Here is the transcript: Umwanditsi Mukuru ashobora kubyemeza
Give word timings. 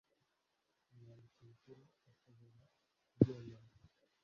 Umwanditsi 0.93 1.39
Mukuru 1.49 1.81
ashobora 2.11 2.59
kubyemeza 3.11 3.79